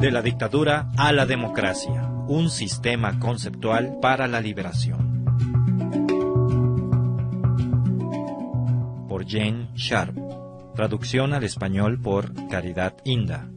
[0.00, 5.26] De la dictadura a la democracia, un sistema conceptual para la liberación.
[9.06, 10.16] Por Jane Sharp.
[10.74, 13.50] Traducción al español por Caridad Inda.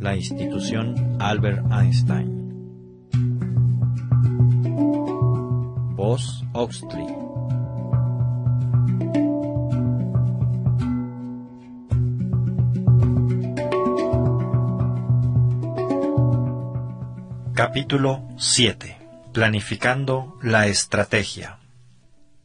[0.00, 2.44] La institución Albert Einstein.
[5.96, 7.23] Voz Oxley.
[17.66, 18.94] Capítulo 7.
[19.32, 21.60] Planificando la estrategia.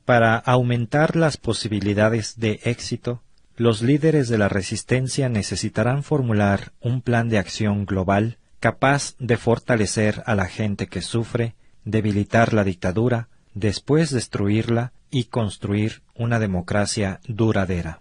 [0.06, 3.22] Para aumentar las posibilidades de éxito,
[3.58, 10.24] los líderes de la resistencia necesitarán formular un plan de acción global capaz de fortalecer
[10.26, 18.00] a la gente que sufre, debilitar la dictadura, después destruirla y construir una democracia duradera.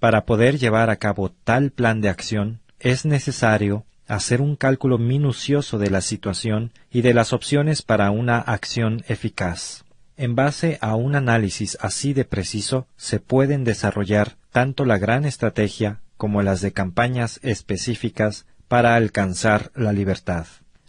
[0.00, 5.78] Para poder llevar a cabo tal plan de acción es necesario hacer un cálculo minucioso
[5.78, 9.84] de la situación y de las opciones para una acción eficaz.
[10.16, 16.00] En base a un análisis así de preciso, se pueden desarrollar tanto la gran estrategia
[16.16, 20.46] como las de campañas específicas para alcanzar la libertad.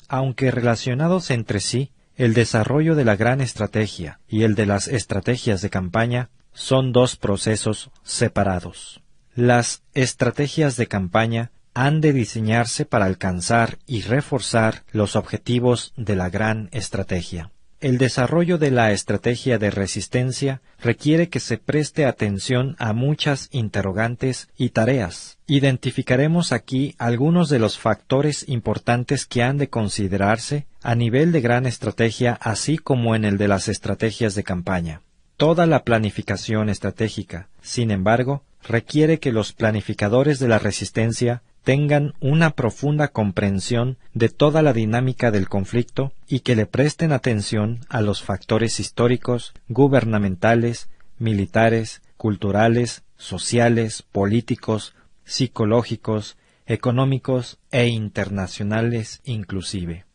[0.08, 5.62] Aunque relacionados entre sí, el desarrollo de la gran estrategia y el de las estrategias
[5.62, 9.02] de campaña son dos procesos separados.
[9.36, 16.32] Las estrategias de campaña han de diseñarse para alcanzar y reforzar los objetivos de la
[16.32, 17.52] gran estrategia.
[17.80, 24.50] El desarrollo de la estrategia de resistencia requiere que se preste atención a muchas interrogantes
[24.58, 25.38] y tareas.
[25.46, 31.68] Identificaremos aquí algunos de los factores importantes que han de considerarse a nivel de gran
[31.68, 35.02] estrategia así como en el de las estrategias de campaña.
[35.36, 42.52] Toda la planificación estratégica, sin embargo, requiere que los planificadores de la resistencia tengan una
[42.52, 48.24] profunda comprensión de toda la dinámica del conflicto y que le presten atención a los
[48.24, 50.88] factores históricos, gubernamentales,
[51.20, 56.38] militares, culturales, sociales, políticos, psicológicos,
[56.68, 60.06] económicos e internacionales inclusive.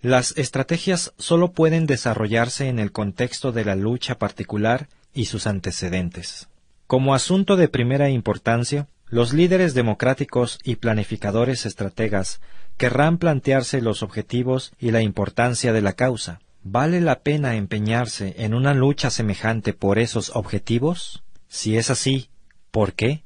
[0.00, 6.48] Las estrategias sólo pueden desarrollarse en el contexto de la lucha particular y sus antecedentes.
[6.86, 12.40] Como asunto de primera importancia, los líderes democráticos y planificadores estrategas
[12.78, 16.40] querrán plantearse los objetivos y la importancia de la causa.
[16.62, 21.24] ¿Vale la pena empeñarse en una lucha semejante por esos objetivos?
[21.46, 22.30] Si es así,
[22.70, 23.24] ¿por qué?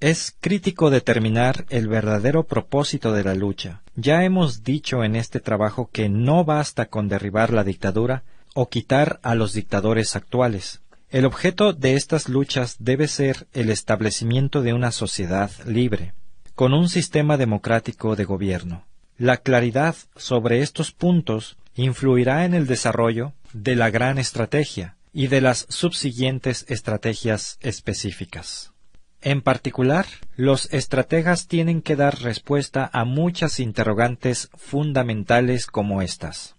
[0.00, 3.80] Es crítico determinar el verdadero propósito de la lucha.
[3.96, 8.22] Ya hemos dicho en este trabajo que no basta con derribar la dictadura
[8.54, 10.81] o quitar a los dictadores actuales.
[11.12, 16.14] El objeto de estas luchas debe ser el establecimiento de una sociedad libre,
[16.54, 18.86] con un sistema democrático de gobierno.
[19.18, 25.42] La claridad sobre estos puntos influirá en el desarrollo de la gran estrategia y de
[25.42, 28.72] las subsiguientes estrategias específicas.
[29.20, 36.56] En particular, los estrategas tienen que dar respuesta a muchas interrogantes fundamentales como estas.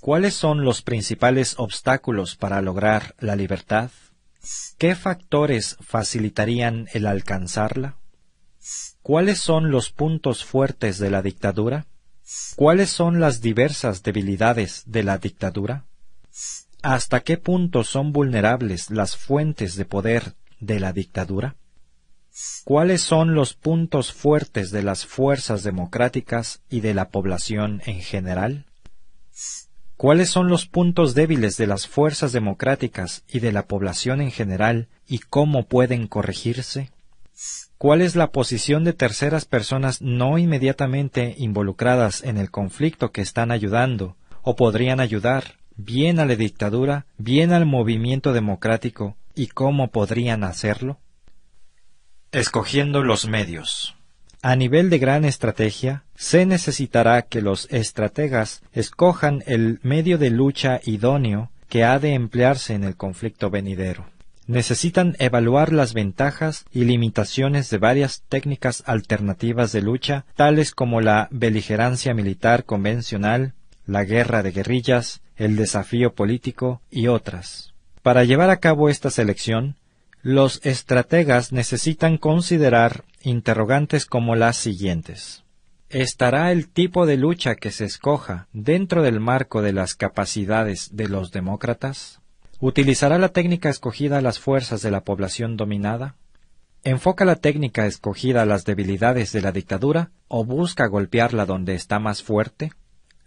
[0.00, 3.90] ¿Cuáles son los principales obstáculos para lograr la libertad?
[4.78, 7.96] ¿Qué factores facilitarían el alcanzarla?
[9.02, 11.86] ¿Cuáles son los puntos fuertes de la dictadura?
[12.56, 15.84] ¿Cuáles son las diversas debilidades de la dictadura?
[16.82, 21.56] ¿Hasta qué punto son vulnerables las fuentes de poder de la dictadura?
[22.64, 28.67] ¿Cuáles son los puntos fuertes de las fuerzas democráticas y de la población en general?
[29.98, 34.86] ¿Cuáles son los puntos débiles de las fuerzas democráticas y de la población en general
[35.08, 36.92] y cómo pueden corregirse?
[37.78, 43.50] ¿Cuál es la posición de terceras personas no inmediatamente involucradas en el conflicto que están
[43.50, 50.44] ayudando o podrían ayudar bien a la dictadura, bien al movimiento democrático y cómo podrían
[50.44, 51.00] hacerlo?
[52.30, 53.97] Escogiendo los medios.
[54.40, 60.80] A nivel de gran estrategia, se necesitará que los estrategas escojan el medio de lucha
[60.84, 64.06] idóneo que ha de emplearse en el conflicto venidero.
[64.46, 71.28] Necesitan evaluar las ventajas y limitaciones de varias técnicas alternativas de lucha, tales como la
[71.32, 73.54] beligerancia militar convencional,
[73.86, 77.74] la guerra de guerrillas, el desafío político y otras.
[78.02, 79.74] Para llevar a cabo esta selección,
[80.22, 85.44] los estrategas necesitan considerar interrogantes como las siguientes.
[85.90, 91.08] ¿Estará el tipo de lucha que se escoja dentro del marco de las capacidades de
[91.08, 92.20] los demócratas?
[92.60, 96.16] ¿Utilizará la técnica escogida las fuerzas de la población dominada?
[96.84, 101.98] ¿Enfoca la técnica escogida a las debilidades de la dictadura o busca golpearla donde está
[101.98, 102.72] más fuerte?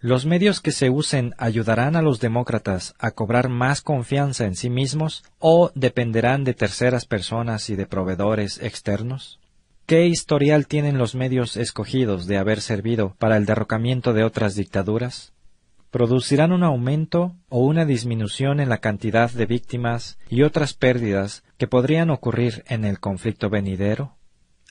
[0.04, 4.68] ¿Los medios que se usen ayudarán a los demócratas a cobrar más confianza en sí
[4.68, 9.38] mismos o dependerán de terceras personas y de proveedores externos?
[9.86, 15.34] ¿Qué historial tienen los medios escogidos de haber servido para el derrocamiento de otras dictaduras?
[15.92, 21.68] ¿Producirán un aumento o una disminución en la cantidad de víctimas y otras pérdidas que
[21.68, 24.16] podrían ocurrir en el conflicto venidero?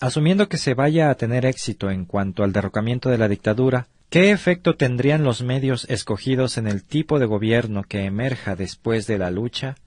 [0.02, 4.32] Asumiendo que se vaya a tener éxito en cuanto al derrocamiento de la dictadura, ¿Qué
[4.32, 9.32] efecto tendrían los medios escogidos en el tipo de gobierno que emerja después de la
[9.32, 9.78] lucha?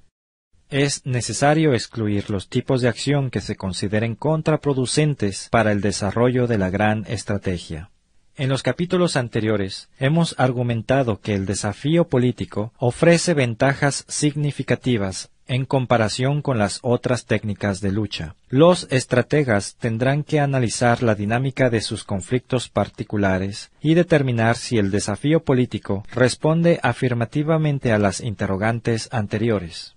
[0.70, 6.56] Es necesario excluir los tipos de acción que se consideren contraproducentes para el desarrollo de
[6.56, 7.90] la gran estrategia.
[8.34, 16.43] En los capítulos anteriores hemos argumentado que el desafío político ofrece ventajas significativas en comparación
[16.43, 18.35] con las otras técnicas de lucha.
[18.49, 24.91] Los estrategas tendrán que analizar la dinámica de sus conflictos particulares y determinar si el
[24.91, 29.96] desafío político responde afirmativamente a las interrogantes anteriores.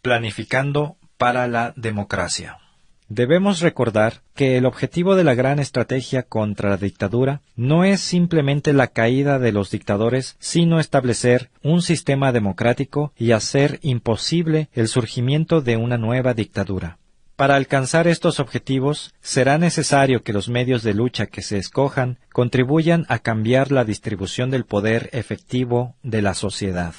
[0.00, 2.61] Planificando para la democracia.
[3.14, 8.72] Debemos recordar que el objetivo de la gran estrategia contra la dictadura no es simplemente
[8.72, 15.60] la caída de los dictadores, sino establecer un sistema democrático y hacer imposible el surgimiento
[15.60, 16.96] de una nueva dictadura.
[17.36, 23.04] Para alcanzar estos objetivos será necesario que los medios de lucha que se escojan contribuyan
[23.10, 26.94] a cambiar la distribución del poder efectivo de la sociedad.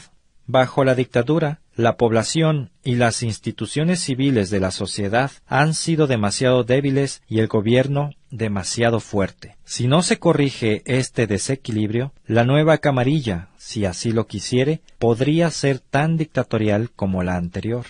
[0.45, 6.63] Bajo la dictadura, la población y las instituciones civiles de la sociedad han sido demasiado
[6.63, 9.57] débiles y el gobierno demasiado fuerte.
[9.63, 15.79] Si no se corrige este desequilibrio, la nueva camarilla, si así lo quisiere, podría ser
[15.79, 17.85] tan dictatorial como la anterior.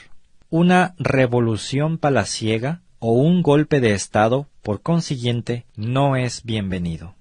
[0.50, 7.16] Una revolución palaciega o un golpe de Estado, por consiguiente, no es bienvenido.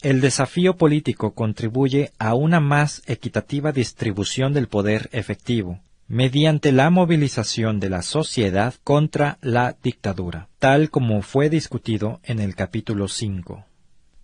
[0.00, 7.80] El desafío político contribuye a una más equitativa distribución del poder efectivo, mediante la movilización
[7.80, 13.64] de la sociedad contra la dictadura, tal como fue discutido en el capítulo 5.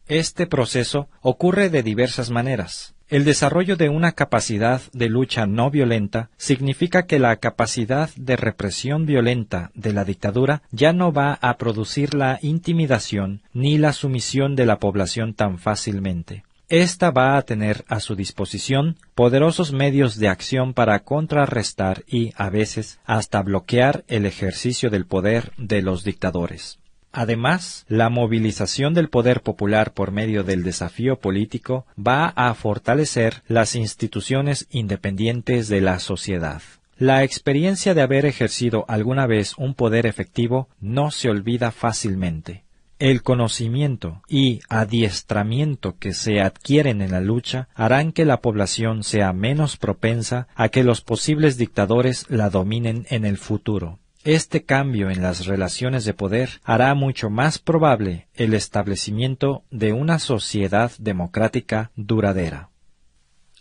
[0.07, 2.95] Este proceso ocurre de diversas maneras.
[3.09, 9.05] El desarrollo de una capacidad de lucha no violenta significa que la capacidad de represión
[9.05, 14.65] violenta de la dictadura ya no va a producir la intimidación ni la sumisión de
[14.65, 16.45] la población tan fácilmente.
[16.77, 22.51] Esta va a tener a su disposición poderosos medios de acción para contrarrestar y, a
[22.51, 26.81] veces, hasta bloquear el ejercicio del poder de los dictadores.
[27.13, 33.77] Además, la movilización del poder popular por medio del desafío político va a fortalecer las
[33.77, 36.61] instituciones independientes de la sociedad.
[36.99, 42.65] La experiencia de haber ejercido alguna vez un poder efectivo no se olvida fácilmente.
[43.05, 49.35] El conocimiento y adiestramiento que se adquieren en la lucha harán que la población sea
[49.35, 53.99] menos propensa a que los posibles dictadores la dominen en el futuro.
[54.23, 60.19] Este cambio en las relaciones de poder hará mucho más probable el establecimiento de una
[60.19, 62.71] sociedad democrática duradera.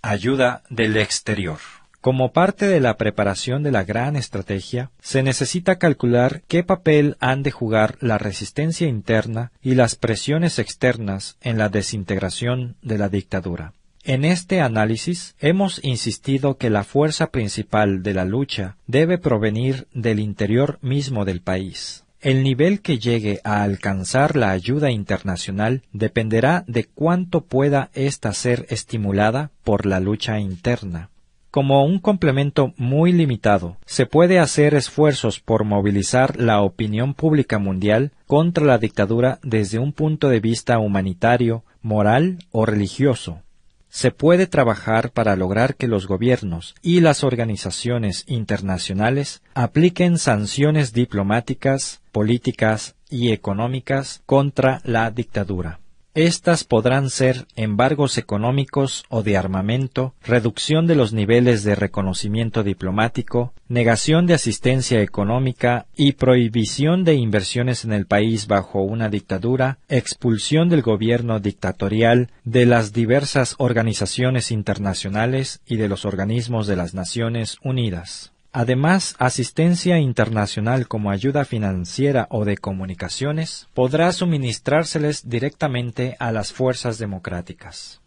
[0.01, 1.59] Ayuda del exterior.
[2.03, 7.43] Como parte de la preparación de la gran estrategia, se necesita calcular qué papel han
[7.43, 13.71] de jugar la resistencia interna y las presiones externas en la desintegración de la dictadura.
[14.03, 20.19] En este análisis hemos insistido que la fuerza principal de la lucha debe provenir del
[20.19, 22.03] interior mismo del país.
[22.19, 28.65] El nivel que llegue a alcanzar la ayuda internacional dependerá de cuánto pueda ésta ser
[28.67, 31.09] estimulada por la lucha interna.
[31.53, 38.11] Como un complemento muy limitado, se puede hacer esfuerzos por movilizar la opinión pública mundial
[38.25, 43.43] contra la dictadura desde un punto de vista humanitario, moral o religioso
[43.87, 52.01] se puede trabajar para lograr que los gobiernos y las organizaciones internacionales apliquen sanciones diplomáticas,
[52.11, 55.82] políticas y económicas contra la dictadura.
[56.15, 63.53] Estas podrán ser embargos económicos o de armamento, reducción de los niveles de reconocimiento diplomático,
[63.67, 70.69] negación de asistencia económica y prohibición de inversiones en el país bajo una dictadura, expulsión
[70.69, 77.57] del gobierno dictatorial de las diversas organizaciones internacionales y de los organismos de las Naciones
[77.63, 78.32] Unidas.
[78.55, 86.99] Además, asistencia internacional como ayuda financiera o de comunicaciones podrá suministrárseles directamente a las fuerzas
[86.99, 87.99] democráticas.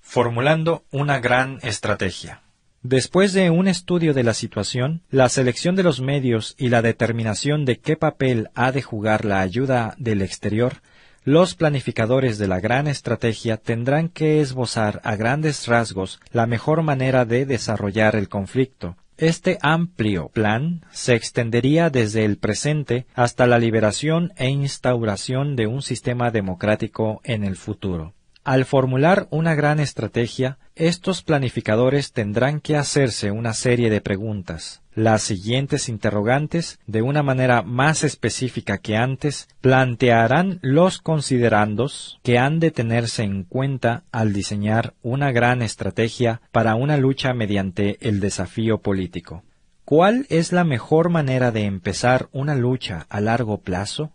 [0.00, 2.42] Formulando una gran estrategia.
[2.82, 7.64] Después de un estudio de la situación, la selección de los medios y la determinación
[7.64, 10.82] de qué papel ha de jugar la ayuda del exterior,
[11.22, 17.24] los planificadores de la gran estrategia tendrán que esbozar a grandes rasgos la mejor manera
[17.24, 18.96] de desarrollar el conflicto.
[19.18, 25.80] Este amplio plan se extendería desde el presente hasta la liberación e instauración de un
[25.80, 28.12] sistema democrático en el futuro.
[28.46, 34.82] Al formular una gran estrategia, estos planificadores tendrán que hacerse una serie de preguntas.
[34.94, 42.60] Las siguientes interrogantes, de una manera más específica que antes, plantearán los considerandos que han
[42.60, 48.78] de tenerse en cuenta al diseñar una gran estrategia para una lucha mediante el desafío
[48.78, 49.42] político.
[49.84, 54.12] ¿Cuál es la mejor manera de empezar una lucha a largo plazo?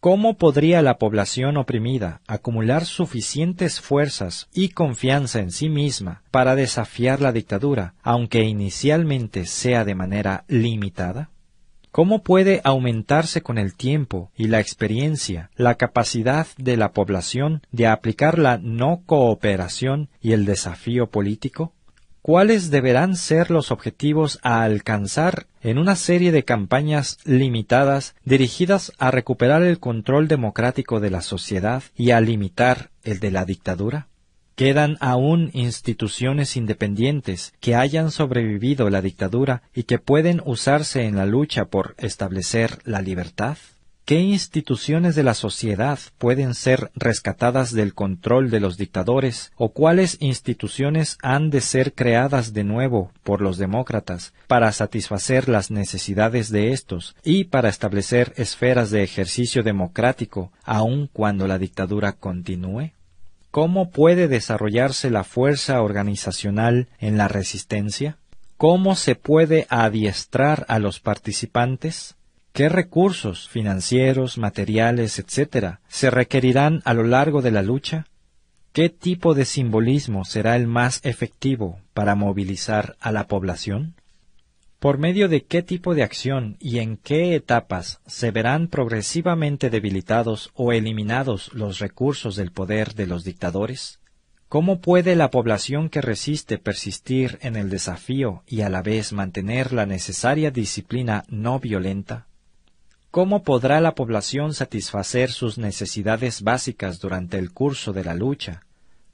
[0.00, 7.20] ¿Cómo podría la población oprimida acumular suficientes fuerzas y confianza en sí misma para desafiar
[7.20, 11.30] la dictadura, aunque inicialmente sea de manera limitada?
[11.90, 17.88] ¿Cómo puede aumentarse con el tiempo y la experiencia la capacidad de la población de
[17.88, 21.72] aplicar la no cooperación y el desafío político?
[22.28, 29.10] Cuáles deberán ser los objetivos a alcanzar en una serie de campañas limitadas dirigidas a
[29.10, 34.08] recuperar el control democrático de la sociedad y a limitar el de la dictadura?
[34.56, 41.24] ¿Quedan aún instituciones independientes que hayan sobrevivido la dictadura y que pueden usarse en la
[41.24, 43.56] lucha por establecer la libertad?
[44.08, 50.16] ¿Qué instituciones de la sociedad pueden ser rescatadas del control de los dictadores o cuáles
[50.20, 56.72] instituciones han de ser creadas de nuevo por los demócratas para satisfacer las necesidades de
[56.72, 62.92] estos y para establecer esferas de ejercicio democrático aun cuando la dictadura continúe?
[63.50, 68.16] ¿Cómo puede desarrollarse la fuerza organizacional en la resistencia?
[68.56, 72.16] ¿Cómo se puede adiestrar a los participantes?
[72.58, 78.08] ¿Qué recursos financieros, materiales, etcétera, se requerirán a lo largo de la lucha?
[78.72, 83.94] ¿Qué tipo de simbolismo será el más efectivo para movilizar a la población?
[84.80, 90.50] ¿Por medio de qué tipo de acción y en qué etapas se verán progresivamente debilitados
[90.54, 94.00] o eliminados los recursos del poder de los dictadores?
[94.48, 99.72] ¿Cómo puede la población que resiste persistir en el desafío y a la vez mantener
[99.72, 102.27] la necesaria disciplina no violenta?
[103.10, 108.64] ¿Cómo podrá la población satisfacer sus necesidades básicas durante el curso de la lucha?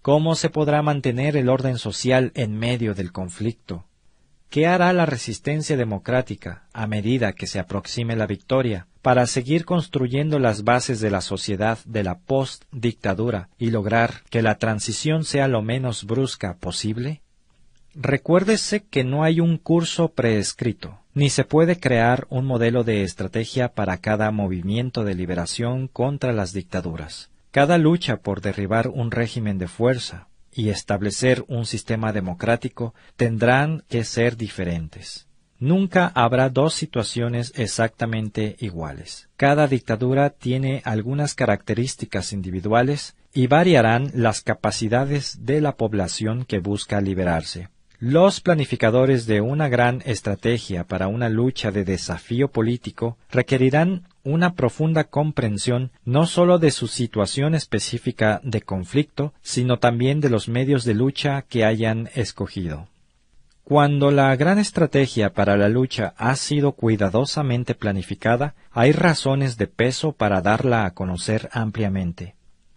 [0.02, 3.84] ¿Cómo se podrá mantener el orden social en medio del conflicto?
[4.50, 10.40] ¿Qué hará la resistencia democrática a medida que se aproxime la victoria para seguir construyendo
[10.40, 15.62] las bases de la sociedad de la post-dictadura y lograr que la transición sea lo
[15.62, 17.22] menos brusca posible?
[17.94, 23.68] Recuérdese que no hay un curso preescrito, ni se puede crear un modelo de estrategia
[23.73, 27.30] para cada movimiento de liberación contra las dictaduras.
[27.52, 34.04] Cada lucha por derribar un régimen de fuerza y establecer un sistema democrático tendrán que
[34.04, 35.28] ser diferentes.
[35.61, 39.28] Nunca habrá dos situaciones exactamente iguales.
[39.37, 47.00] Cada dictadura tiene algunas características individuales y variarán las capacidades de la población que busca
[47.00, 47.68] liberarse.
[48.00, 55.04] Los planificadores de una gran estrategia para una lucha de desafío político requerirán una profunda
[55.04, 60.94] comprensión no sólo de su situación específica de conflicto, sino también de los medios de
[60.94, 62.88] lucha que hayan escogido.
[63.62, 70.12] Cuando la gran estrategia para la lucha ha sido cuidadosamente planificada, hay razones de peso
[70.12, 72.34] para darla a conocer ampliamente.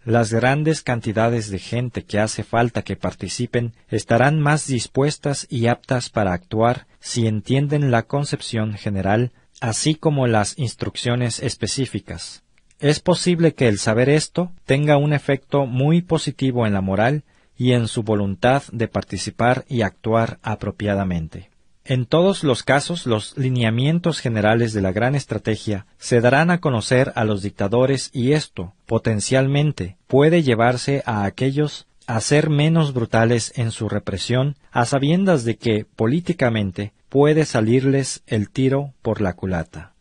[0.08, 6.10] Las grandes cantidades de gente que hace falta que participen estarán más dispuestas y aptas
[6.10, 12.42] para actuar si entienden la concepción general, así como las instrucciones específicas.
[12.80, 17.26] Es posible que el saber esto tenga un efecto muy positivo en la moral
[17.58, 21.50] y en su voluntad de participar y actuar apropiadamente.
[21.90, 27.14] En todos los casos, los lineamientos generales de la gran estrategia se darán a conocer
[27.16, 33.72] a los dictadores y esto, potencialmente, puede llevarse a aquellos a ser menos brutales en
[33.72, 39.94] su represión, a sabiendas de que, políticamente, puede salirles el tiro por la culata.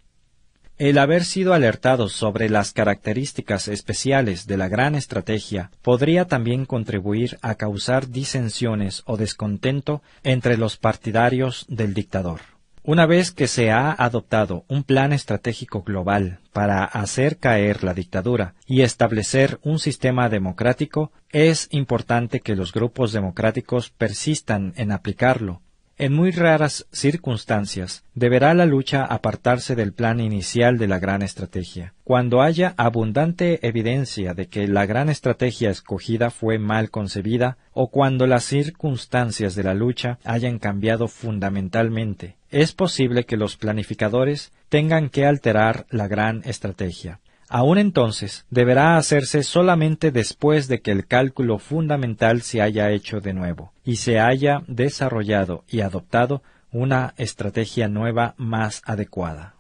[0.79, 7.39] El haber sido alertados sobre las características especiales de la gran estrategia podría también contribuir
[7.41, 12.41] a causar disensiones o descontento entre los partidarios del dictador.
[12.83, 18.55] Una vez que se ha adoptado un plan estratégico global para hacer caer la dictadura
[18.67, 25.63] y establecer un sistema democrático, es importante que los grupos democráticos persistan en aplicarlo
[25.99, 31.95] En muy raras circunstancias, deberá la lucha apartarse del plan inicial de la gran estrategia.
[32.05, 38.27] Cuando haya abundante evidencia de que la gran estrategia escogida fue mal concebida, o cuando
[38.27, 45.25] las circunstancias de la lucha hayan cambiado fundamentalmente, es posible que los planificadores tengan que
[45.25, 47.21] alterar la gran estrategia.
[47.49, 53.33] Aún entonces, deberá hacerse solamente después de que el cálculo fundamental se haya hecho de
[53.33, 59.55] nuevo y se haya desarrollado y adoptado una estrategia nueva más adecuada.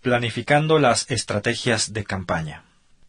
[0.00, 2.64] Planificando las estrategias de campaña.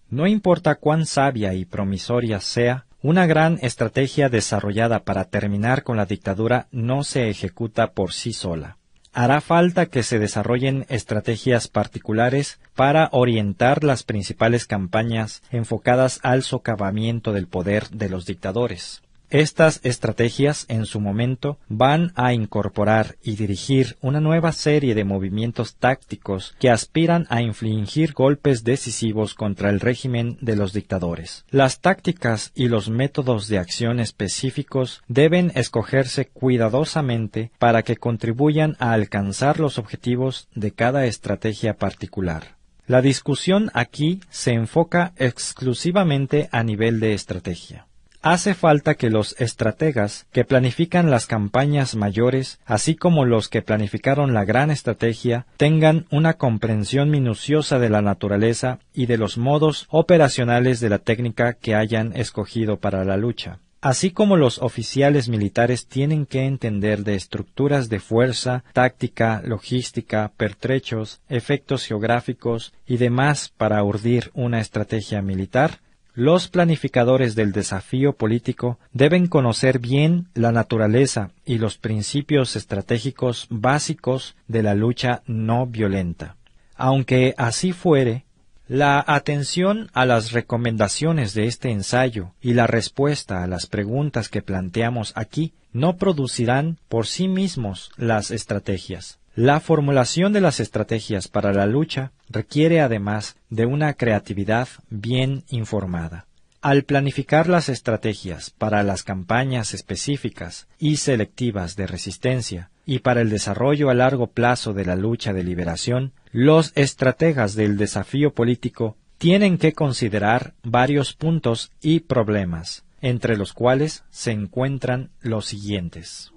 [0.09, 6.07] No importa cuán sabia y promisoria sea, una gran estrategia desarrollada para terminar con la
[6.07, 8.77] dictadura no se ejecuta por sí sola
[9.17, 17.33] hará falta que se desarrollen estrategias particulares para orientar las principales campañas enfocadas al socavamiento
[17.33, 19.01] del poder de los dictadores.
[19.29, 25.75] Estas estrategias, en su momento, van a incorporar y dirigir una nueva serie de movimientos
[25.75, 31.43] tácticos que aspiran a infligir golpes decisivos contra el régimen de los dictadores.
[31.49, 38.93] Las tácticas y los métodos de acción específicos deben escogerse cuidadosamente para que contribuyan a
[38.93, 42.55] alcanzar los objetivos de cada estrategia particular.
[42.85, 47.87] La discusión aquí se enfoca exclusivamente a nivel de estrategia.
[48.21, 54.33] Hace falta que los estrategas que planifican las campañas mayores, así como los que planificaron
[54.33, 60.79] la gran estrategia, tengan una comprensión minuciosa de la naturaleza y de los modos operacionales
[60.79, 63.59] de la técnica que hayan escogido para la lucha.
[63.79, 71.21] Así como los oficiales militares tienen que entender de estructuras de fuerza, táctica, logística, pertrechos,
[71.29, 75.79] efectos geográficos y demás para urdir una estrategia militar,
[76.17, 84.35] los planificadores del desafío político deben conocer bien la naturaleza y los principios estratégicos básicos
[84.47, 86.35] de la lucha no violenta.
[86.75, 88.25] Aunque así fuere,
[88.67, 94.41] la atención a las recomendaciones de este ensayo y la respuesta a las preguntas que
[94.41, 99.19] planteamos aquí no producirán por sí mismos las estrategias.
[99.37, 106.25] La formulación de las estrategias para la lucha requiere además de una creatividad bien informada.
[106.59, 113.29] Al planificar las estrategias para las campañas específicas y selectivas de resistencia y para el
[113.29, 119.59] desarrollo a largo plazo de la lucha de liberación, los estrategas del desafío político tienen
[119.59, 126.31] que considerar varios puntos y problemas, entre los cuales se encuentran los siguientes.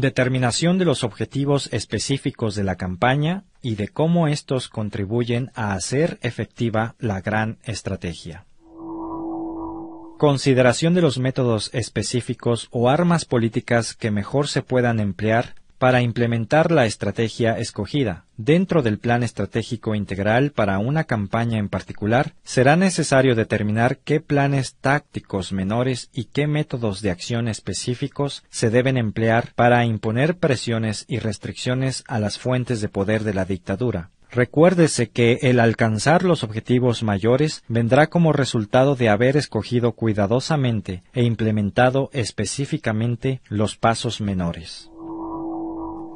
[0.00, 6.20] Determinación de los objetivos específicos de la campaña y de cómo estos contribuyen a hacer
[6.22, 8.46] efectiva la gran estrategia.
[10.16, 16.70] Consideración de los métodos específicos o armas políticas que mejor se puedan emplear para implementar
[16.70, 18.24] la estrategia escogida.
[18.36, 24.76] Dentro del plan estratégico integral para una campaña en particular, será necesario determinar qué planes
[24.80, 31.18] tácticos menores y qué métodos de acción específicos se deben emplear para imponer presiones y
[31.18, 34.10] restricciones a las fuentes de poder de la dictadura.
[34.30, 41.24] Recuérdese que el alcanzar los objetivos mayores vendrá como resultado de haber escogido cuidadosamente e
[41.24, 44.90] implementado específicamente los pasos menores.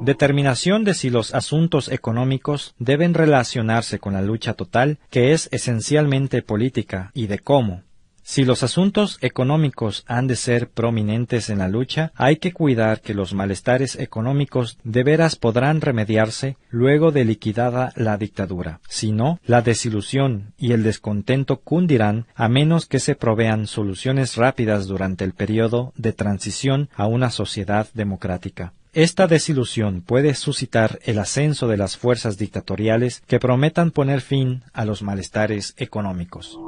[0.03, 6.41] Determinación de si los asuntos económicos deben relacionarse con la lucha total, que es esencialmente
[6.41, 7.83] política, y de cómo.
[8.21, 13.13] Si los asuntos económicos han de ser prominentes en la lucha, hay que cuidar que
[13.13, 18.81] los malestares económicos de veras podrán remediarse luego de liquidada la dictadura.
[18.89, 24.87] Si no, la desilusión y el descontento cundirán a menos que se provean soluciones rápidas
[24.87, 28.73] durante el periodo de transición a una sociedad democrática.
[28.93, 34.85] Esta desilusión puede suscitar el ascenso de las fuerzas dictatoriales que prometan poner fin a
[34.85, 36.59] los malestares económicos.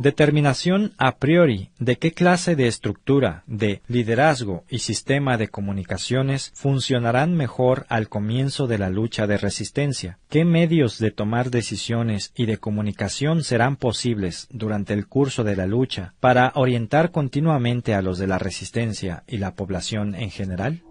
[0.00, 7.34] Determinación a priori de qué clase de estructura, de liderazgo y sistema de comunicaciones funcionarán
[7.34, 12.58] mejor al comienzo de la lucha de resistencia, qué medios de tomar decisiones y de
[12.58, 18.26] comunicación serán posibles durante el curso de la lucha para orientar continuamente a los de
[18.26, 20.82] la resistencia y la población en general.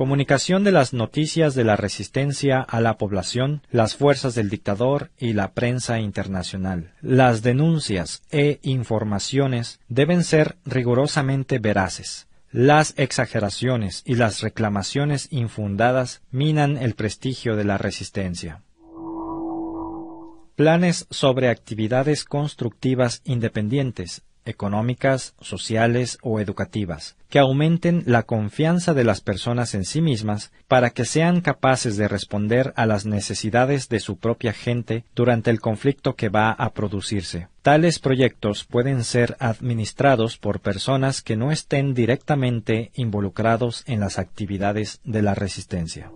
[0.00, 5.34] Comunicación de las noticias de la resistencia a la población, las fuerzas del dictador y
[5.34, 6.94] la prensa internacional.
[7.02, 12.28] Las denuncias e informaciones deben ser rigurosamente veraces.
[12.50, 18.62] Las exageraciones y las reclamaciones infundadas minan el prestigio de la resistencia.
[20.56, 29.20] Planes sobre actividades constructivas independientes económicas, sociales o educativas, que aumenten la confianza de las
[29.20, 34.18] personas en sí mismas para que sean capaces de responder a las necesidades de su
[34.18, 37.48] propia gente durante el conflicto que va a producirse.
[37.62, 45.00] Tales proyectos pueden ser administrados por personas que no estén directamente involucrados en las actividades
[45.04, 46.10] de la resistencia.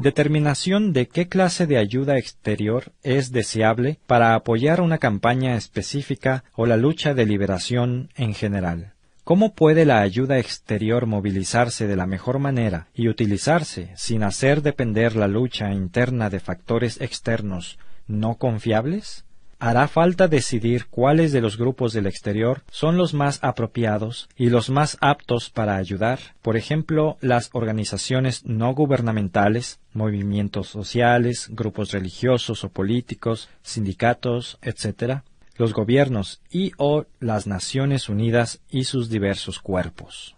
[0.00, 6.66] Determinación de qué clase de ayuda exterior es deseable para apoyar una campaña específica o
[6.66, 8.92] la lucha de liberación en general.
[9.22, 15.16] ¿Cómo puede la ayuda exterior movilizarse de la mejor manera y utilizarse sin hacer depender
[15.16, 19.24] la lucha interna de factores externos no confiables?
[19.58, 24.70] Hará falta decidir cuáles de los grupos del exterior son los más apropiados y los
[24.70, 32.68] más aptos para ayudar, por ejemplo, las organizaciones no gubernamentales, movimientos sociales, grupos religiosos o
[32.68, 35.22] políticos, sindicatos, etc.,
[35.56, 40.34] los gobiernos y o las Naciones Unidas y sus diversos cuerpos.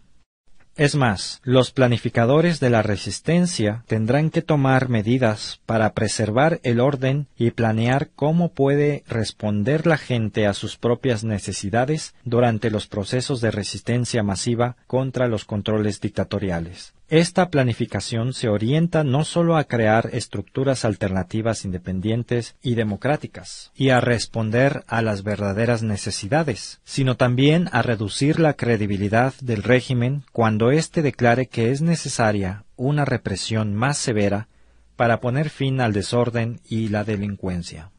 [0.76, 7.28] Es más, los planificadores de la resistencia tendrán que tomar medidas para preservar el orden
[7.34, 13.52] y planear cómo puede responder la gente a sus propias necesidades durante los procesos de
[13.52, 16.92] resistencia masiva contra los controles dictatoriales.
[17.08, 24.00] Esta planificación se orienta no solo a crear estructuras alternativas independientes y democráticas, y a
[24.00, 31.00] responder a las verdaderas necesidades, sino también a reducir la credibilidad del régimen cuando éste
[31.00, 34.48] declare que es necesaria una represión más severa
[34.96, 37.92] para poner fin al desorden y la delincuencia.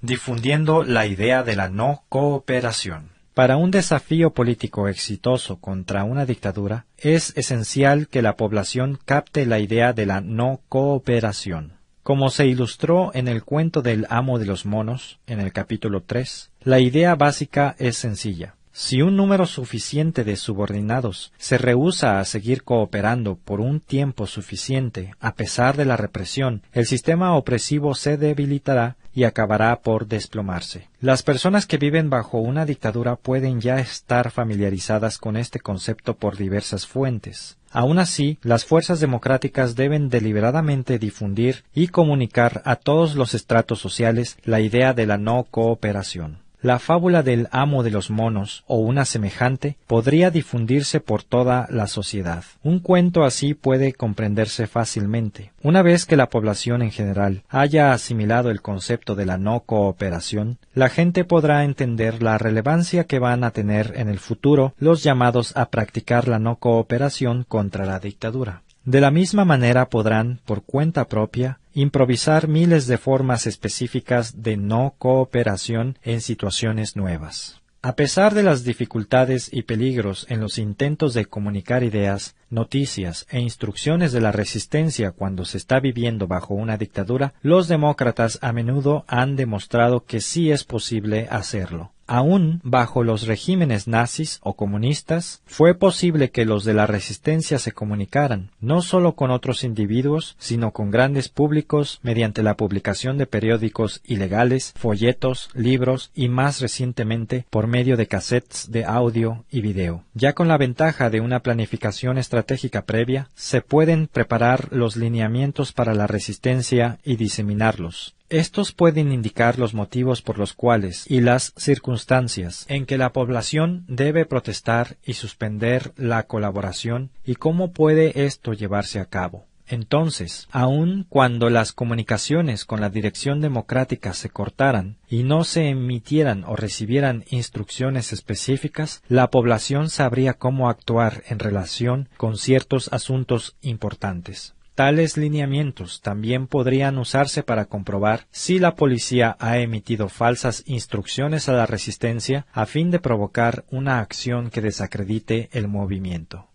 [0.00, 3.13] Difundiendo la idea de la no cooperación.
[3.34, 9.58] Para un desafío político exitoso contra una dictadura, es esencial que la población capte la
[9.58, 11.72] idea de la no cooperación.
[12.04, 16.52] Como se ilustró en el cuento del amo de los monos, en el capítulo 3,
[16.62, 18.54] la idea básica es sencilla.
[18.76, 25.14] Si un número suficiente de subordinados se rehúsa a seguir cooperando por un tiempo suficiente
[25.20, 30.88] a pesar de la represión, el sistema opresivo se debilitará y acabará por desplomarse.
[31.00, 36.36] Las personas que viven bajo una dictadura pueden ya estar familiarizadas con este concepto por
[36.36, 37.58] diversas fuentes.
[37.70, 44.36] Aun así, las fuerzas democráticas deben deliberadamente difundir y comunicar a todos los estratos sociales
[44.42, 46.43] la idea de la no cooperación.
[46.64, 51.86] La fábula del amo de los monos o una semejante podría difundirse por toda la
[51.86, 52.42] sociedad.
[52.62, 55.52] Un cuento así puede comprenderse fácilmente.
[55.62, 60.56] Una vez que la población en general haya asimilado el concepto de la no cooperación,
[60.72, 65.54] la gente podrá entender la relevancia que van a tener en el futuro los llamados
[65.58, 68.62] a practicar la no cooperación contra la dictadura.
[68.86, 74.94] De la misma manera podrán, por cuenta propia, improvisar miles de formas específicas de no
[74.96, 77.60] cooperación en situaciones nuevas.
[77.82, 83.40] A pesar de las dificultades y peligros en los intentos de comunicar ideas, noticias e
[83.40, 89.04] instrucciones de la resistencia cuando se está viviendo bajo una dictadura, los demócratas a menudo
[89.06, 91.92] han demostrado que sí es posible hacerlo.
[92.06, 97.72] Aún bajo los regímenes nazis o comunistas, fue posible que los de la resistencia se
[97.72, 104.02] comunicaran, no solo con otros individuos, sino con grandes públicos mediante la publicación de periódicos
[104.04, 110.04] ilegales, folletos, libros y más recientemente por medio de cassettes de audio y video.
[110.14, 115.94] Ya con la ventaja de una planificación estratégica previa, se pueden preparar los lineamientos para
[115.94, 118.14] la resistencia y diseminarlos.
[118.30, 123.84] Estos pueden indicar los motivos por los cuales y las circunstancias en que la población
[123.86, 129.44] debe protestar y suspender la colaboración y cómo puede esto llevarse a cabo.
[129.66, 136.44] Entonces, aun cuando las comunicaciones con la dirección democrática se cortaran y no se emitieran
[136.44, 144.54] o recibieran instrucciones específicas, la población sabría cómo actuar en relación con ciertos asuntos importantes.
[144.74, 151.52] Tales lineamientos también podrían usarse para comprobar si la policía ha emitido falsas instrucciones a
[151.52, 156.50] la resistencia a fin de provocar una acción que desacredite el movimiento.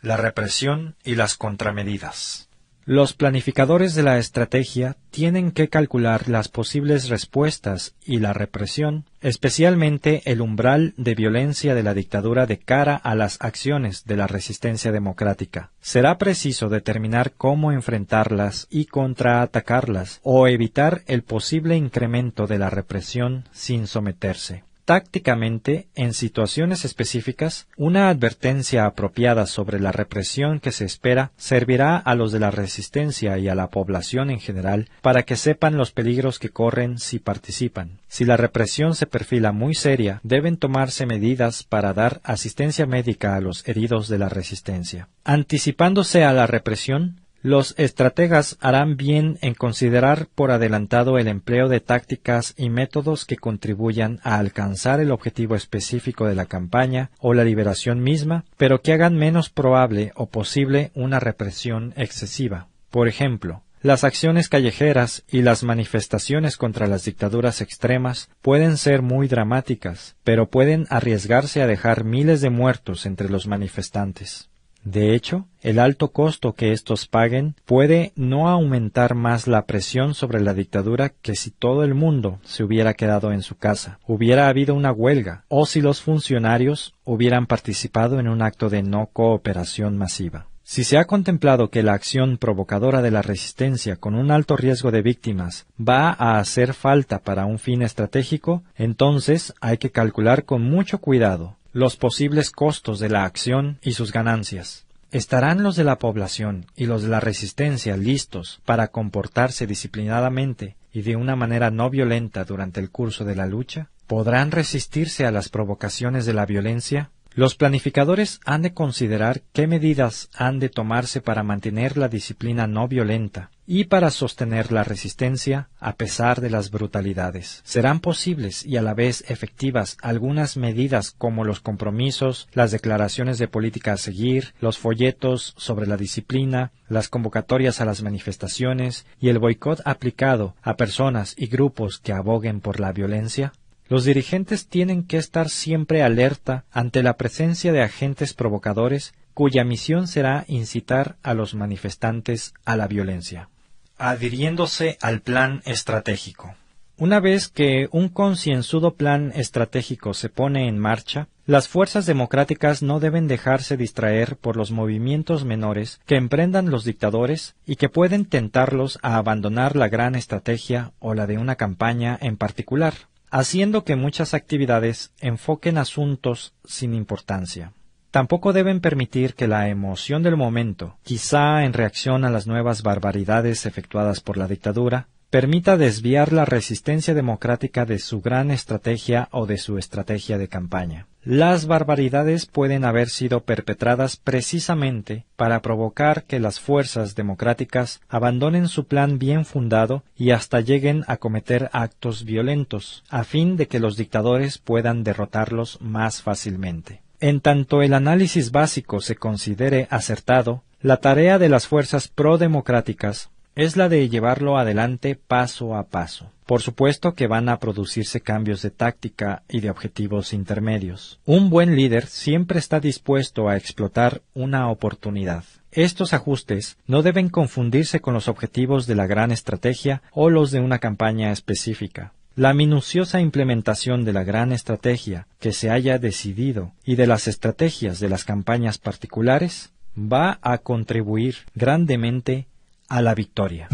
[0.00, 2.47] La represión y las contramedidas.
[2.90, 10.22] Los planificadores de la estrategia tienen que calcular las posibles respuestas y la represión, especialmente
[10.24, 14.90] el umbral de violencia de la dictadura de cara a las acciones de la resistencia
[14.90, 15.70] democrática.
[15.82, 23.44] Será preciso determinar cómo enfrentarlas y contraatacarlas o evitar el posible incremento de la represión
[23.52, 24.64] sin someterse.
[24.88, 32.14] Tácticamente, en situaciones específicas, una advertencia apropiada sobre la represión que se espera servirá a
[32.14, 36.38] los de la resistencia y a la población en general para que sepan los peligros
[36.38, 37.98] que corren si participan.
[38.08, 43.42] Si la represión se perfila muy seria, deben tomarse medidas para dar asistencia médica a
[43.42, 45.08] los heridos de la resistencia.
[45.22, 51.80] Anticipándose a la represión, los estrategas harán bien en considerar por adelantado el empleo de
[51.80, 57.44] tácticas y métodos que contribuyan a alcanzar el objetivo específico de la campaña o la
[57.44, 62.66] liberación misma, pero que hagan menos probable o posible una represión excesiva.
[62.90, 69.28] Por ejemplo, las acciones callejeras y las manifestaciones contra las dictaduras extremas pueden ser muy
[69.28, 74.50] dramáticas, pero pueden arriesgarse a dejar miles de muertos entre los manifestantes.
[74.84, 80.40] De hecho, el alto costo que estos paguen puede no aumentar más la presión sobre
[80.40, 84.74] la dictadura que si todo el mundo se hubiera quedado en su casa, hubiera habido
[84.74, 90.46] una huelga, o si los funcionarios hubieran participado en un acto de no cooperación masiva.
[90.70, 94.90] Si se ha contemplado que la acción provocadora de la resistencia con un alto riesgo
[94.90, 100.62] de víctimas va a hacer falta para un fin estratégico, entonces hay que calcular con
[100.62, 104.84] mucho cuidado los posibles costos de la acción y sus ganancias.
[105.12, 111.02] ¿Estarán los de la población y los de la resistencia listos para comportarse disciplinadamente y
[111.02, 113.90] de una manera no violenta durante el curso de la lucha?
[114.08, 117.12] ¿Podrán resistirse a las provocaciones de la violencia?
[117.34, 122.88] Los planificadores han de considerar qué medidas han de tomarse para mantener la disciplina no
[122.88, 127.60] violenta y para sostener la resistencia a pesar de las brutalidades.
[127.64, 133.46] Serán posibles y a la vez efectivas algunas medidas como los compromisos, las declaraciones de
[133.46, 139.38] política a seguir, los folletos sobre la disciplina, las convocatorias a las manifestaciones y el
[139.38, 143.52] boicot aplicado a personas y grupos que aboguen por la violencia.
[143.88, 150.08] Los dirigentes tienen que estar siempre alerta ante la presencia de agentes provocadores cuya misión
[150.08, 153.48] será incitar a los manifestantes a la violencia.
[153.96, 156.54] Adhiriéndose al plan estratégico.
[156.98, 162.98] Una vez que un concienzudo plan estratégico se pone en marcha, las fuerzas democráticas no
[163.00, 168.98] deben dejarse distraer por los movimientos menores que emprendan los dictadores y que pueden tentarlos
[169.02, 172.94] a abandonar la gran estrategia o la de una campaña en particular
[173.30, 177.72] haciendo que muchas actividades enfoquen asuntos sin importancia.
[178.10, 183.66] Tampoco deben permitir que la emoción del momento, quizá en reacción a las nuevas barbaridades
[183.66, 189.58] efectuadas por la dictadura, permita desviar la resistencia democrática de su gran estrategia o de
[189.58, 191.06] su estrategia de campaña.
[191.22, 198.86] Las barbaridades pueden haber sido perpetradas precisamente para provocar que las fuerzas democráticas abandonen su
[198.86, 203.98] plan bien fundado y hasta lleguen a cometer actos violentos, a fin de que los
[203.98, 207.02] dictadores puedan derrotarlos más fácilmente.
[207.20, 213.76] En tanto el análisis básico se considere acertado, la tarea de las fuerzas pro-democráticas es
[213.76, 216.30] la de llevarlo adelante paso a paso.
[216.46, 221.18] Por supuesto que van a producirse cambios de táctica y de objetivos intermedios.
[221.24, 225.42] Un buen líder siempre está dispuesto a explotar una oportunidad.
[225.72, 230.60] Estos ajustes no deben confundirse con los objetivos de la gran estrategia o los de
[230.60, 232.12] una campaña específica.
[232.36, 237.98] La minuciosa implementación de la gran estrategia que se haya decidido y de las estrategias
[237.98, 242.46] de las campañas particulares va a contribuir grandemente
[242.88, 243.68] a la victoria.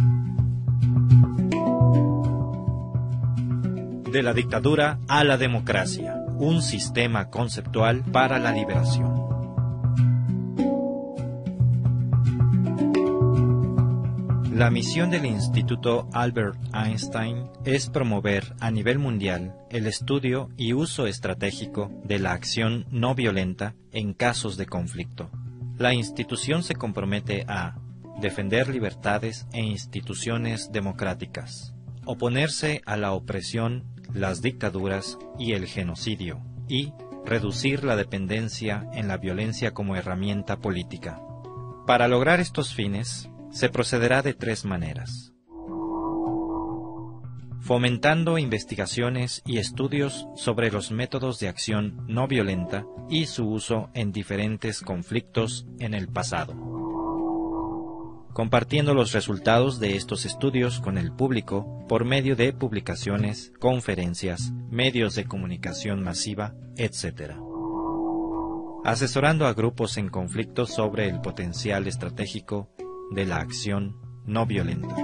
[4.10, 9.24] De la dictadura a la democracia, un sistema conceptual para la liberación.
[14.52, 21.06] La misión del Instituto Albert Einstein es promover a nivel mundial el estudio y uso
[21.08, 25.28] estratégico de la acción no violenta en casos de conflicto.
[25.76, 27.74] La institución se compromete a
[28.20, 31.74] defender libertades e instituciones democráticas,
[32.04, 36.92] oponerse a la opresión, las dictaduras y el genocidio, y
[37.24, 41.20] reducir la dependencia en la violencia como herramienta política.
[41.86, 45.32] Para lograr estos fines, se procederá de tres maneras.
[47.60, 54.12] Fomentando investigaciones y estudios sobre los métodos de acción no violenta y su uso en
[54.12, 56.73] diferentes conflictos en el pasado
[58.34, 65.14] compartiendo los resultados de estos estudios con el público por medio de publicaciones, conferencias, medios
[65.14, 67.36] de comunicación masiva, etc.
[68.84, 72.68] Asesorando a grupos en conflicto sobre el potencial estratégico
[73.12, 74.96] de la acción no violenta.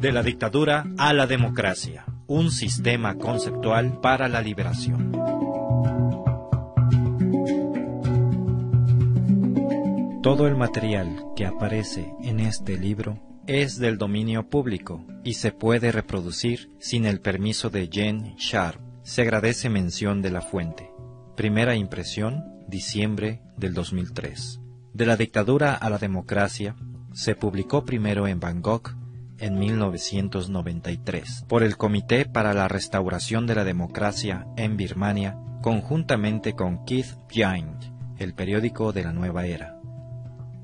[0.00, 5.23] De la dictadura a la democracia, un sistema conceptual para la liberación.
[10.24, 15.92] Todo el material que aparece en este libro es del dominio público y se puede
[15.92, 18.80] reproducir sin el permiso de Jen Sharp.
[19.02, 20.90] Se agradece mención de la fuente.
[21.36, 24.62] Primera impresión, diciembre del 2003.
[24.94, 26.74] De la dictadura a la democracia,
[27.12, 28.96] se publicó primero en Bangkok
[29.36, 36.86] en 1993 por el Comité para la Restauración de la Democracia en Birmania, conjuntamente con
[36.86, 37.84] Keith Giant,
[38.16, 39.73] el periódico de la nueva era.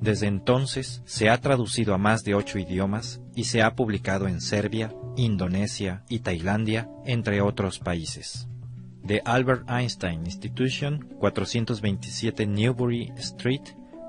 [0.00, 4.40] Desde entonces se ha traducido a más de ocho idiomas y se ha publicado en
[4.40, 8.48] Serbia, Indonesia y Tailandia, entre otros países.
[9.06, 13.62] The Albert Einstein Institution, 427 Newbury Street,